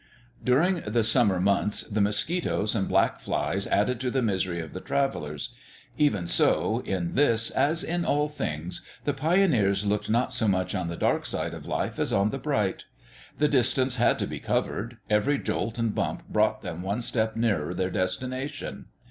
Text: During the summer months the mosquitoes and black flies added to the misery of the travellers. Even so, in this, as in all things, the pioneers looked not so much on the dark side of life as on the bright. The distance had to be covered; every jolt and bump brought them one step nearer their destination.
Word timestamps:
During 0.43 0.77
the 0.81 1.03
summer 1.03 1.39
months 1.39 1.83
the 1.83 2.01
mosquitoes 2.01 2.73
and 2.73 2.87
black 2.89 3.19
flies 3.19 3.67
added 3.67 3.99
to 3.99 4.09
the 4.09 4.23
misery 4.23 4.59
of 4.59 4.73
the 4.73 4.81
travellers. 4.81 5.49
Even 5.95 6.25
so, 6.25 6.79
in 6.87 7.13
this, 7.13 7.51
as 7.51 7.83
in 7.83 8.03
all 8.03 8.27
things, 8.27 8.81
the 9.05 9.13
pioneers 9.13 9.85
looked 9.85 10.09
not 10.09 10.33
so 10.33 10.47
much 10.47 10.73
on 10.73 10.87
the 10.87 10.97
dark 10.97 11.27
side 11.27 11.53
of 11.53 11.67
life 11.67 11.99
as 11.99 12.11
on 12.11 12.31
the 12.31 12.39
bright. 12.39 12.85
The 13.37 13.47
distance 13.47 13.97
had 13.97 14.17
to 14.17 14.25
be 14.25 14.39
covered; 14.39 14.97
every 15.07 15.37
jolt 15.37 15.77
and 15.77 15.93
bump 15.93 16.27
brought 16.27 16.63
them 16.63 16.81
one 16.81 17.03
step 17.03 17.35
nearer 17.35 17.71
their 17.71 17.91
destination. 17.91 18.85